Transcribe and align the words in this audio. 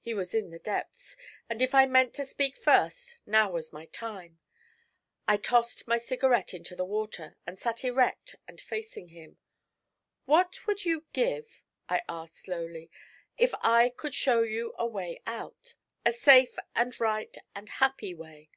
He 0.00 0.14
was 0.14 0.34
in 0.34 0.48
the 0.48 0.58
depths, 0.58 1.18
and 1.46 1.60
if 1.60 1.74
I 1.74 1.84
meant 1.84 2.14
to 2.14 2.24
speak 2.24 2.56
first, 2.56 3.18
now 3.26 3.50
was 3.50 3.74
my 3.74 3.84
time. 3.84 4.38
I 5.28 5.36
tossed 5.36 5.86
my 5.86 5.98
cigarette 5.98 6.54
into 6.54 6.74
the 6.74 6.86
water, 6.86 7.36
and 7.46 7.58
sat 7.58 7.84
erect 7.84 8.36
and 8.48 8.58
facing 8.58 9.08
him. 9.08 9.36
'What 10.24 10.66
would 10.66 10.86
you 10.86 11.04
give,' 11.12 11.62
I 11.90 12.00
asked 12.08 12.36
slowly, 12.36 12.90
'if 13.36 13.52
I 13.60 13.90
could 13.90 14.14
show 14.14 14.40
you 14.40 14.74
a 14.78 14.86
way 14.86 15.20
out 15.26 15.74
a 16.06 16.12
safe 16.12 16.58
and 16.74 16.98
right 16.98 17.36
and 17.54 17.68
happy 17.68 18.14
way?' 18.14 18.48